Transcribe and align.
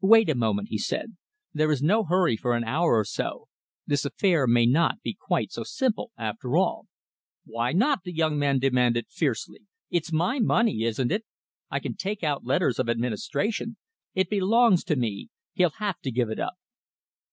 "Wait 0.00 0.28
a 0.28 0.34
moment," 0.34 0.66
he 0.70 0.76
said. 0.78 1.16
"There 1.54 1.70
is 1.70 1.80
no 1.80 2.02
hurry 2.02 2.36
for 2.36 2.56
an 2.56 2.64
hour 2.64 2.98
or 2.98 3.04
so. 3.04 3.46
This 3.86 4.04
affair 4.04 4.48
may 4.48 4.66
not 4.66 5.00
be 5.02 5.14
quite 5.14 5.52
so 5.52 5.62
simple, 5.62 6.10
after 6.18 6.56
all." 6.56 6.88
"Why 7.44 7.70
not?" 7.72 8.00
the 8.02 8.12
young 8.12 8.40
man 8.40 8.58
demanded 8.58 9.06
fiercely. 9.08 9.60
"It's 9.88 10.12
my 10.12 10.40
money, 10.40 10.82
isn't 10.82 11.12
it? 11.12 11.24
I 11.70 11.78
can 11.78 11.94
take 11.94 12.24
out 12.24 12.44
letters 12.44 12.80
of 12.80 12.88
administration. 12.88 13.76
It 14.16 14.28
belongs 14.28 14.82
to 14.82 14.96
me. 14.96 15.28
He'll 15.52 15.70
have 15.78 16.00
to 16.00 16.10
give 16.10 16.28
it 16.28 16.40
up." 16.40 16.54